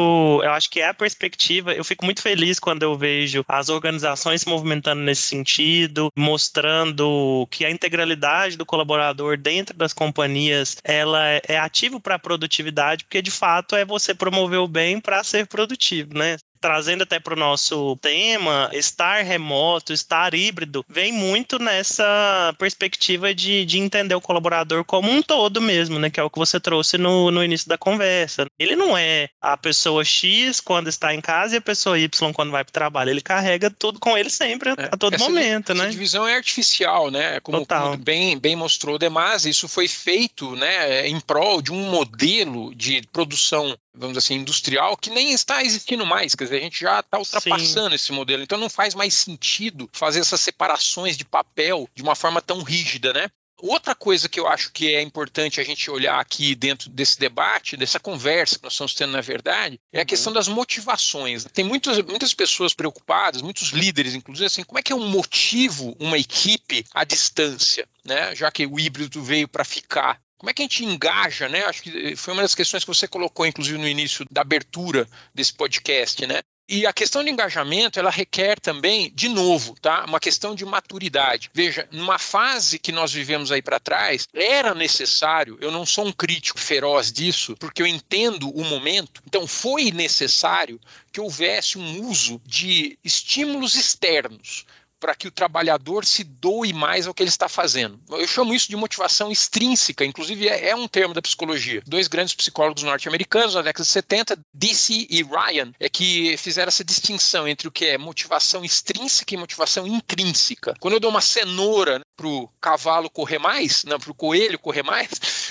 [0.42, 1.74] eu acho que é a perspectiva.
[1.74, 7.64] Eu fico muito feliz quando eu vejo as organizações se movimentando nesse sentido, mostrando que
[7.64, 13.30] a integralidade do colaborador dentro das companhias ela é ativo para a produtividade, porque de
[13.30, 16.37] fato é você promover o bem para ser produtivo, né?
[16.64, 23.66] Trazendo até para o nosso tema, estar remoto, estar híbrido, vem muito nessa perspectiva de,
[23.66, 26.09] de entender o colaborador como um todo mesmo, né?
[26.09, 28.46] Que é o que você trouxe no, no início da conversa.
[28.59, 32.50] Ele não é a pessoa X quando está em casa e a pessoa Y quando
[32.50, 33.11] vai para o trabalho.
[33.11, 35.88] Ele carrega tudo com ele sempre, é, a todo momento, essa né?
[35.88, 37.40] Essa divisão é artificial, né?
[37.40, 41.90] Como, como, bem, bem mostrou o Demasi, isso foi feito né, em prol de um
[41.90, 46.35] modelo de produção vamos dizer assim, industrial, que nem está existindo mais.
[46.35, 47.94] Quer dizer, a gente já está ultrapassando Sim.
[47.94, 48.42] esse modelo.
[48.42, 53.12] Então não faz mais sentido fazer essas separações de papel de uma forma tão rígida,
[53.12, 53.28] né?
[53.66, 57.76] Outra coisa que eu acho que é importante a gente olhar aqui dentro desse debate,
[57.76, 60.07] dessa conversa que nós estamos tendo, na verdade, é a uhum.
[60.07, 61.44] questão das motivações.
[61.44, 66.18] Tem muitas, muitas pessoas preocupadas, muitos líderes, inclusive, assim, como é que eu motivo uma
[66.18, 68.35] equipe à distância, né?
[68.35, 70.20] Já que o híbrido veio para ficar.
[70.38, 71.64] Como é que a gente engaja, né?
[71.64, 75.55] Acho que foi uma das questões que você colocou, inclusive, no início da abertura desse
[75.55, 76.40] podcast, né?
[76.66, 80.03] E a questão de engajamento, ela requer também, de novo, tá?
[80.07, 81.51] Uma questão de maturidade.
[81.53, 86.12] Veja, numa fase que nós vivemos aí para trás, era necessário, eu não sou um
[86.12, 90.81] crítico feroz disso, porque eu entendo o momento, então foi necessário
[91.12, 94.64] que houvesse um uso de estímulos externos
[95.05, 98.01] para que o trabalhador se doe mais ao que ele está fazendo.
[98.09, 101.83] Eu chamo isso de motivação extrínseca, inclusive é, é um termo da psicologia.
[101.87, 106.83] Dois grandes psicólogos norte-americanos na década de 70, DC e Ryan, é que fizeram essa
[106.83, 110.75] distinção entre o que é motivação extrínseca e motivação intrínseca.
[110.81, 114.83] Quando eu dou uma cenoura para o cavalo correr mais, não, para o coelho correr
[114.83, 115.09] mais,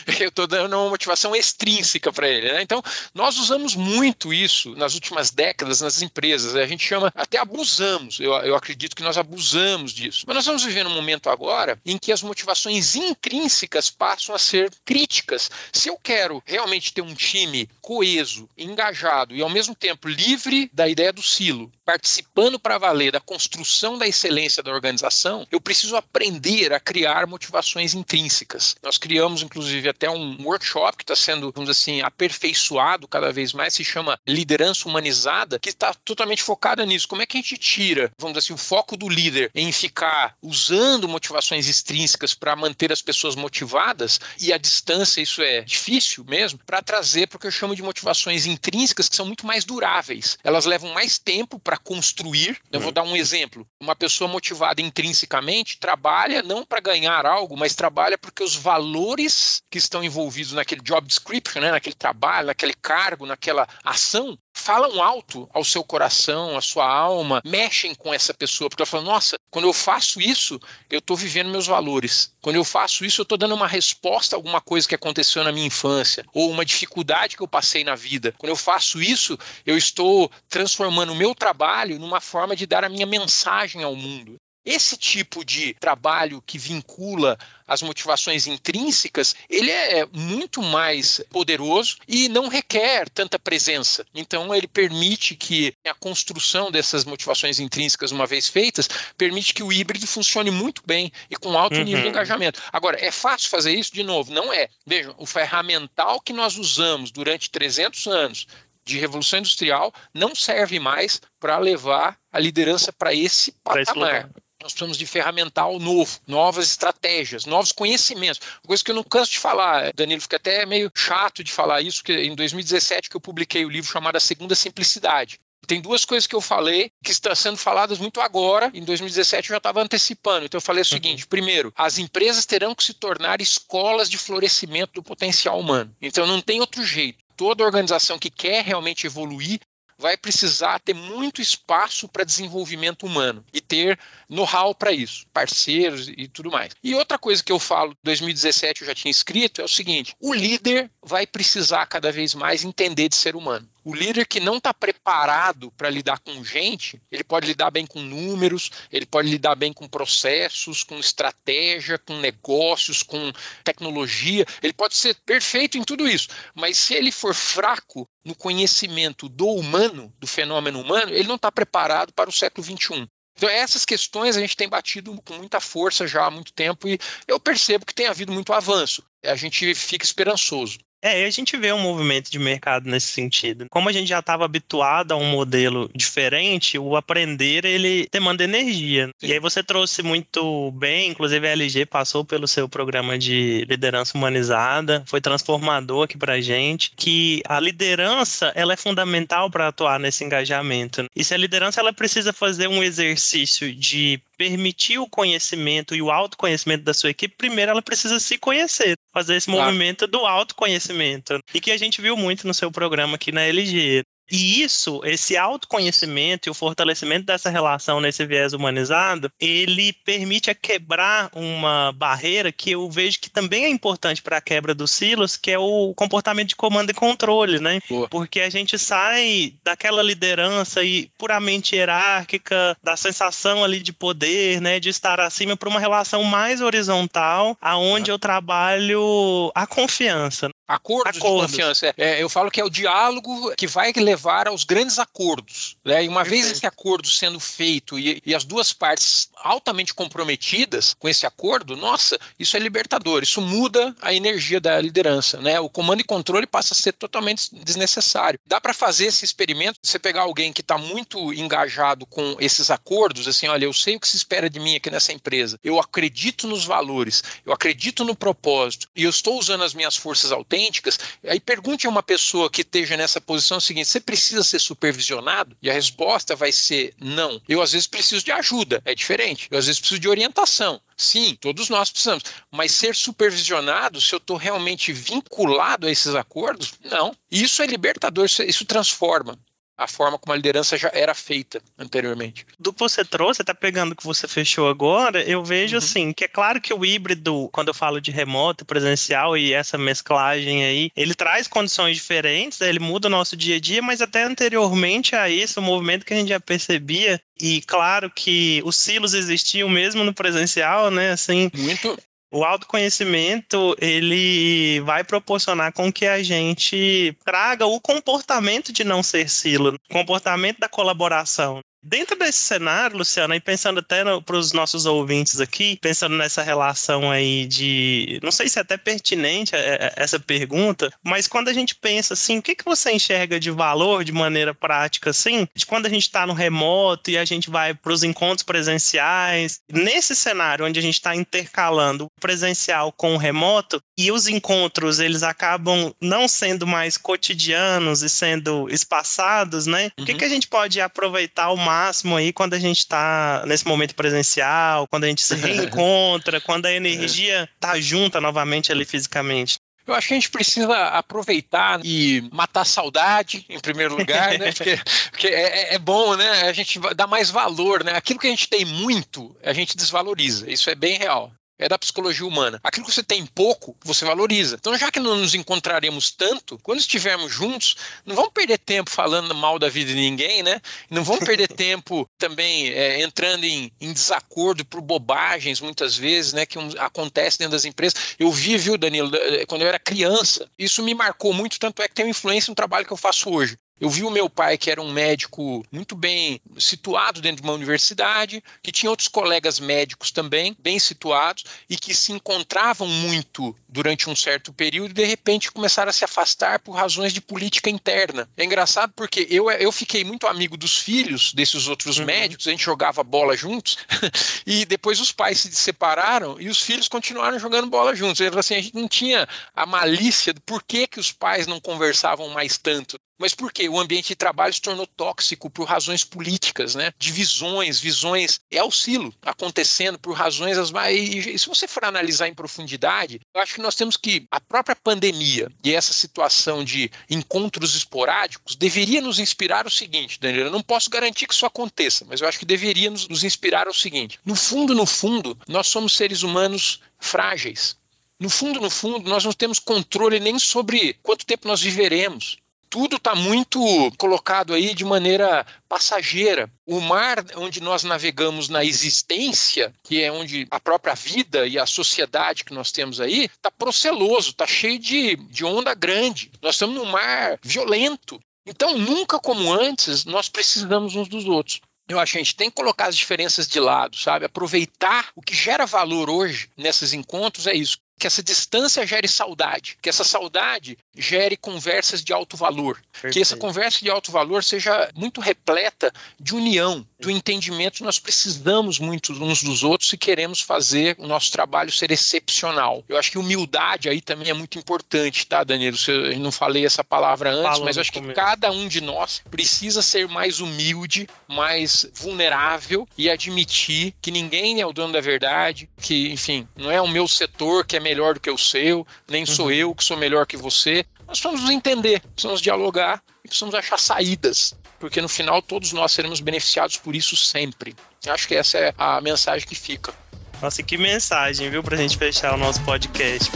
[0.20, 2.52] eu estou dando uma motivação extrínseca para ele.
[2.52, 2.62] Né?
[2.62, 2.82] Então,
[3.14, 6.56] nós usamos muito isso nas últimas décadas nas empresas.
[6.56, 9.44] A gente chama, até abusamos, eu, eu acredito que nós abusamos
[9.84, 10.24] usamos disso.
[10.28, 14.72] Mas nós vamos viver um momento agora em que as motivações intrínsecas passam a ser
[14.86, 15.50] críticas.
[15.72, 20.88] Se eu quero realmente ter um time coeso, engajado e ao mesmo tempo livre da
[20.88, 26.53] ideia do silo, participando para valer da construção da excelência da organização, eu preciso aprender
[26.74, 28.76] a criar motivações intrínsecas.
[28.84, 33.54] Nós criamos, inclusive, até um workshop que está sendo, vamos dizer assim, aperfeiçoado cada vez
[33.54, 37.08] mais, se chama Liderança Humanizada, que está totalmente focada nisso.
[37.08, 40.36] Como é que a gente tira, vamos dizer assim, o foco do líder em ficar
[40.42, 46.60] usando motivações extrínsecas para manter as pessoas motivadas, e a distância isso é difícil mesmo,
[46.66, 50.38] para trazer para o que eu chamo de motivações intrínsecas que são muito mais duráveis.
[50.44, 52.58] Elas levam mais tempo para construir.
[52.72, 52.94] Eu vou uhum.
[52.94, 53.68] dar um exemplo.
[53.80, 59.78] Uma pessoa motivada intrinsecamente trabalha não para ganhar algo, mas trabalha porque os valores que
[59.78, 65.64] estão envolvidos naquele job description, né, naquele trabalho, naquele cargo, naquela ação, falam alto ao
[65.64, 69.74] seu coração, à sua alma, mexem com essa pessoa, porque ela fala: nossa, quando eu
[69.74, 72.32] faço isso, eu estou vivendo meus valores.
[72.42, 75.52] Quando eu faço isso, eu estou dando uma resposta a alguma coisa que aconteceu na
[75.52, 78.34] minha infância, ou uma dificuldade que eu passei na vida.
[78.38, 82.90] Quando eu faço isso, eu estou transformando o meu trabalho numa forma de dar a
[82.90, 84.36] minha mensagem ao mundo.
[84.66, 92.30] Esse tipo de trabalho que vincula as motivações intrínsecas, ele é muito mais poderoso e
[92.30, 94.06] não requer tanta presença.
[94.14, 99.72] Então, ele permite que a construção dessas motivações intrínsecas, uma vez feitas, permite que o
[99.72, 101.84] híbrido funcione muito bem e com alto uhum.
[101.84, 102.62] nível de engajamento.
[102.72, 103.94] Agora, é fácil fazer isso?
[103.94, 104.70] De novo, não é.
[104.86, 108.48] Vejam, o ferramental que nós usamos durante 300 anos
[108.86, 114.30] de revolução industrial não serve mais para levar a liderança para esse patamar.
[114.64, 118.40] Nós precisamos de ferramental novo, novas estratégias, novos conhecimentos.
[118.66, 121.98] Coisa que eu não canso de falar, Danilo, fica até meio chato de falar isso,
[121.98, 125.38] porque em 2017 que eu publiquei o livro chamado A Segunda Simplicidade.
[125.68, 128.72] Tem duas coisas que eu falei que estão sendo faladas muito agora.
[128.74, 130.46] Em 2017 eu já estava antecipando.
[130.46, 130.90] Então eu falei o uhum.
[130.90, 135.94] seguinte: primeiro, as empresas terão que se tornar escolas de florescimento do potencial humano.
[136.02, 137.22] Então não tem outro jeito.
[137.36, 139.60] Toda organização que quer realmente evoluir
[140.04, 146.28] vai precisar ter muito espaço para desenvolvimento humano e ter know-how para isso, parceiros e
[146.28, 146.74] tudo mais.
[146.84, 150.34] E outra coisa que eu falo, 2017 eu já tinha escrito, é o seguinte: o
[150.34, 153.66] líder vai precisar cada vez mais entender de ser humano.
[153.84, 158.00] O líder que não está preparado para lidar com gente, ele pode lidar bem com
[158.00, 163.32] números, ele pode lidar bem com processos, com estratégia, com negócios, com
[163.64, 169.28] tecnologia, ele pode ser perfeito em tudo isso, mas se ele for fraco no conhecimento
[169.28, 173.08] do humano, do fenômeno humano, ele não está preparado para o século XXI.
[173.36, 177.00] Então, essas questões a gente tem batido com muita força já há muito tempo e
[177.28, 179.04] eu percebo que tem havido muito avanço.
[179.24, 180.78] A gente fica esperançoso.
[181.04, 183.68] É, a gente vê um movimento de mercado nesse sentido.
[183.70, 189.10] Como a gente já estava habituado a um modelo diferente, o aprender ele demanda energia.
[189.20, 189.28] Sim.
[189.28, 194.18] E aí você trouxe muito bem, inclusive a LG passou pelo seu programa de liderança
[194.18, 200.24] humanizada, foi transformador aqui pra gente, que a liderança ela é fundamental para atuar nesse
[200.24, 201.06] engajamento.
[201.14, 206.12] E se a liderança ela precisa fazer um exercício de permitir o conhecimento e o
[206.12, 209.68] autoconhecimento da sua equipe, primeiro ela precisa se conhecer, fazer esse claro.
[209.68, 211.40] movimento do autoconhecimento.
[211.54, 214.04] E que a gente viu muito no seu programa aqui na LG.
[214.32, 220.56] E isso, esse autoconhecimento e o fortalecimento dessa relação nesse viés humanizado, ele permite a
[220.56, 225.38] quebrar uma barreira que eu vejo que também é importante para a quebra dos silos,
[225.38, 227.80] que é o comportamento de comando e controle, né?
[227.90, 228.08] Boa.
[228.08, 234.80] Porque a gente sai daquela liderança e puramente hierárquica, da sensação ali de poder, né,
[234.80, 240.50] de estar acima para uma relação mais horizontal, aonde eu trabalho a confiança.
[240.68, 241.52] Acordos, acordos.
[241.52, 241.94] de confiança.
[241.98, 245.76] É, eu falo que é o diálogo que vai levar aos grandes acordos.
[245.84, 246.06] Né?
[246.06, 251.10] E uma vez esse acordo sendo feito e, e, as duas partes altamente comprometidas com
[251.10, 253.24] esse acordo, nossa, isso é libertador.
[253.24, 255.38] Isso muda a energia da liderança.
[255.42, 255.60] Né?
[255.60, 258.40] O comando e controle passa a ser totalmente desnecessário.
[258.46, 263.28] Dá para fazer esse experimento, você pegar alguém que está muito engajado com esses acordos,
[263.28, 266.48] assim, olha, eu sei o que se espera de mim aqui nessa empresa, eu acredito
[266.48, 271.00] nos valores, eu acredito no propósito e eu estou usando as minhas forças autênticas autênticas,
[271.28, 275.58] aí pergunte a uma pessoa que esteja nessa posição o seguinte: você precisa ser supervisionado?
[275.62, 277.42] E a resposta vai ser não.
[277.50, 279.48] Eu às vezes preciso de ajuda, é diferente.
[279.50, 280.80] Eu às vezes preciso de orientação.
[280.96, 282.24] Sim, todos nós precisamos.
[282.52, 287.16] Mas ser supervisionado, se eu estou realmente vinculado a esses acordos, não.
[287.32, 289.38] Isso é libertador, isso transforma
[289.78, 292.46] a forma como a liderança já era feita anteriormente.
[292.60, 295.78] Do que você trouxe, tá pegando o que você fechou agora, eu vejo uhum.
[295.78, 299.78] assim, que é claro que o híbrido, quando eu falo de remoto, presencial e essa
[299.78, 304.24] mesclagem aí, ele traz condições diferentes, ele muda o nosso dia a dia, mas até
[304.24, 309.14] anteriormente a isso, o movimento que a gente já percebia e claro que os silos
[309.14, 311.12] existiam mesmo no presencial, né?
[311.12, 311.98] Assim, muito
[312.34, 319.30] o autoconhecimento ele vai proporcionar com que a gente traga o comportamento de não ser
[319.30, 321.62] silo, o comportamento da colaboração.
[321.84, 327.12] Dentro desse cenário, Luciana, e pensando até para os nossos ouvintes aqui, pensando nessa relação
[327.12, 328.20] aí de.
[328.24, 332.14] Não sei se é até pertinente é, é, essa pergunta, mas quando a gente pensa
[332.14, 335.90] assim, o que, que você enxerga de valor de maneira prática, assim, de quando a
[335.90, 340.80] gente está no remoto e a gente vai para os encontros presenciais, nesse cenário onde
[340.80, 346.30] a gente está intercalando o presencial com o remoto e os encontros eles acabam não
[346.30, 349.92] sendo mais cotidianos e sendo espaçados, né?
[349.98, 350.04] Uhum.
[350.04, 350.18] O que, uhum.
[350.18, 351.73] que a gente pode aproveitar o máximo
[352.18, 356.72] aí quando a gente está nesse momento presencial, quando a gente se reencontra, quando a
[356.72, 359.58] energia tá junta novamente ali fisicamente.
[359.86, 364.52] Eu acho que a gente precisa aproveitar e matar a saudade, em primeiro lugar, né?
[364.54, 364.80] Porque,
[365.12, 366.44] porque é, é, bom, né?
[366.44, 367.92] A gente dá mais valor, né?
[367.94, 370.50] Aquilo que a gente tem muito, a gente desvaloriza.
[370.50, 371.32] Isso é bem real
[371.64, 372.60] é da psicologia humana.
[372.62, 374.58] Aquilo que você tem pouco, você valoriza.
[374.60, 379.34] Então, já que não nos encontraremos tanto, quando estivermos juntos, não vamos perder tempo falando
[379.34, 380.62] mal da vida de ninguém, né?
[380.90, 386.46] Não vamos perder tempo também é, entrando em, em, desacordo por bobagens, muitas vezes, né?
[386.46, 388.16] Que um, acontece dentro das empresas.
[388.20, 389.10] Eu vi, viu, Danilo,
[389.48, 392.56] quando eu era criança, isso me marcou muito, tanto é que tem uma influência no
[392.56, 393.58] trabalho que eu faço hoje.
[393.84, 397.54] Eu vi o meu pai, que era um médico muito bem situado dentro de uma
[397.54, 404.10] universidade, que tinha outros colegas médicos também, bem situados, e que se encontravam muito durante
[404.10, 408.30] um certo período e de repente começaram a se afastar por razões de política interna.
[408.38, 412.06] É engraçado porque eu, eu fiquei muito amigo dos filhos desses outros uhum.
[412.06, 413.78] médicos, a gente jogava bola juntos,
[414.48, 418.22] e depois os pais se separaram e os filhos continuaram jogando bola juntos.
[418.22, 422.30] Ele assim, a gente não tinha a malícia do porquê que os pais não conversavam
[422.30, 422.98] mais tanto.
[423.18, 423.70] Mas por quê?
[423.70, 426.92] O ambiente de trabalho se tornou tóxico por razões políticas, né?
[426.98, 428.40] Divisões, visões.
[428.52, 430.98] É o silo acontecendo por razões as mais.
[430.98, 434.26] E se você for analisar em profundidade, eu acho que nós temos que.
[434.32, 440.46] A própria pandemia e essa situação de encontros esporádicos deveria nos inspirar o seguinte, Daniel.
[440.46, 443.68] Eu não posso garantir que isso aconteça, mas eu acho que deveria nos, nos inspirar
[443.68, 444.20] o seguinte.
[444.26, 447.78] No fundo, no fundo, nós somos seres humanos frágeis.
[448.20, 452.38] No fundo, no fundo, nós não temos controle nem sobre quanto tempo nós viveremos
[452.74, 453.60] tudo está muito
[454.00, 456.50] colocado aí de maneira passageira.
[456.66, 461.68] O mar onde nós navegamos na existência, que é onde a própria vida e a
[461.68, 466.32] sociedade que nós temos aí, está proceloso, está cheio de, de onda grande.
[466.42, 468.20] Nós estamos num mar violento.
[468.44, 471.62] Então, nunca como antes, nós precisamos uns dos outros.
[471.88, 474.26] Eu acho que a gente tem que colocar as diferenças de lado, sabe?
[474.26, 479.78] Aproveitar o que gera valor hoje nesses encontros é isso que essa distância gere saudade,
[479.82, 483.14] que essa saudade gere conversas de alto valor, Perfeito.
[483.14, 485.90] que essa conversa de alto valor seja muito repleta
[486.20, 491.32] de união, do entendimento nós precisamos muito uns dos outros se queremos fazer o nosso
[491.32, 492.84] trabalho ser excepcional.
[492.90, 495.78] Eu acho que humildade aí também é muito importante, tá, Danilo?
[495.88, 499.22] Eu não falei essa palavra antes, Falando mas eu acho que cada um de nós
[499.32, 505.70] precisa ser mais humilde, mais vulnerável e admitir que ninguém é o dono da verdade,
[505.82, 509.26] que, enfim, não é o meu setor que é melhor do que o seu, nem
[509.26, 509.52] sou uhum.
[509.52, 510.86] eu que sou melhor que você.
[511.08, 515.92] Nós precisamos nos entender, precisamos dialogar e precisamos achar saídas, porque no final todos nós
[515.92, 517.76] seremos beneficiados por isso sempre.
[518.06, 519.94] Eu acho que essa é a mensagem que fica.
[520.42, 523.32] Nossa, que mensagem, viu, pra gente fechar o nosso podcast.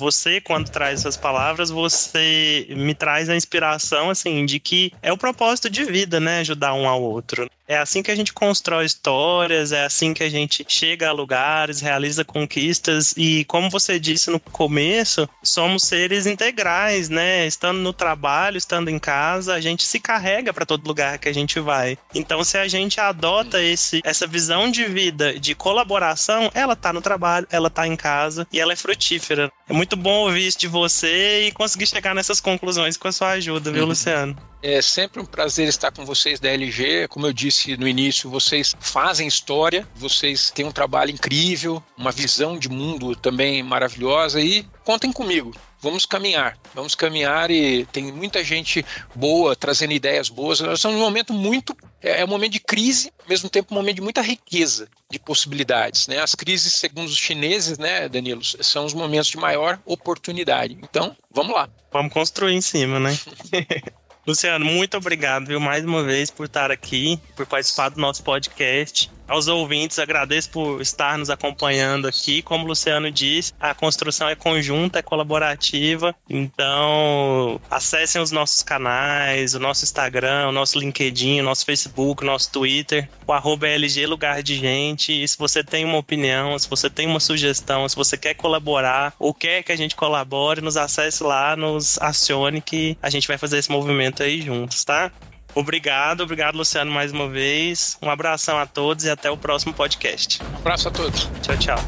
[0.00, 5.18] Você, quando traz essas palavras, você me traz a inspiração, assim, de que é o
[5.18, 6.40] propósito de vida, né?
[6.40, 7.48] Ajudar um ao outro.
[7.70, 11.80] É assim que a gente constrói histórias, é assim que a gente chega a lugares,
[11.80, 17.46] realiza conquistas e, como você disse no começo, somos seres integrais, né?
[17.46, 21.32] Estando no trabalho, estando em casa, a gente se carrega para todo lugar que a
[21.32, 21.96] gente vai.
[22.12, 27.00] Então, se a gente adota esse, essa visão de vida de colaboração, ela tá no
[27.00, 29.48] trabalho, ela tá em casa e ela é frutífera.
[29.68, 33.28] É muito bom ouvir isso de você e conseguir chegar nessas conclusões com a sua
[33.30, 33.90] ajuda, viu, uhum.
[33.90, 34.36] Luciano?
[34.62, 37.08] É sempre um prazer estar com vocês da LG.
[37.08, 42.58] Como eu disse no início, vocês fazem história, vocês têm um trabalho incrível, uma visão
[42.58, 45.52] de mundo também maravilhosa e contem comigo.
[45.82, 48.84] Vamos caminhar, vamos caminhar e tem muita gente
[49.14, 50.60] boa trazendo ideias boas.
[50.60, 51.74] Nós estamos num momento muito.
[52.02, 55.18] É, é um momento de crise, ao mesmo tempo um momento de muita riqueza de
[55.18, 56.06] possibilidades.
[56.06, 56.18] Né?
[56.18, 60.78] As crises, segundo os chineses, né, Danilo, são os momentos de maior oportunidade.
[60.82, 61.68] Então, vamos lá.
[61.90, 63.18] Vamos construir em cima, né?
[64.30, 69.10] Luciano, muito obrigado, viu, mais uma vez por estar aqui, por participar do nosso podcast.
[69.30, 72.42] Aos ouvintes, agradeço por estar nos acompanhando aqui.
[72.42, 76.12] Como o Luciano disse, a construção é conjunta, é colaborativa.
[76.28, 82.26] Então, acessem os nossos canais, o nosso Instagram, o nosso LinkedIn, o nosso Facebook, o
[82.26, 85.22] nosso Twitter, o arroba LG Lugar de Gente.
[85.22, 89.14] E se você tem uma opinião, se você tem uma sugestão, se você quer colaborar
[89.16, 93.38] ou quer que a gente colabore, nos acesse lá, nos acione que a gente vai
[93.38, 95.12] fazer esse movimento aí juntos, tá?
[95.54, 97.98] Obrigado, obrigado, Luciano, mais uma vez.
[98.02, 100.40] Um abração a todos e até o próximo podcast.
[100.42, 101.28] Um abraço a todos.
[101.42, 101.78] Tchau, tchau.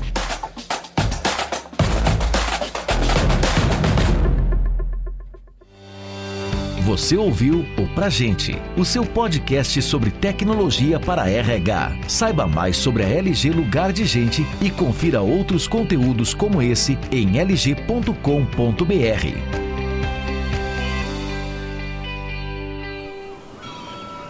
[6.82, 11.92] Você ouviu o Pra Gente, o seu podcast sobre tecnologia para RH.
[12.08, 17.40] Saiba mais sobre a LG Lugar de Gente e confira outros conteúdos como esse em
[17.40, 19.61] lg.com.br.